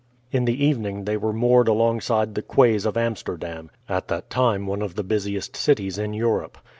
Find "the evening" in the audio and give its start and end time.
0.45-1.05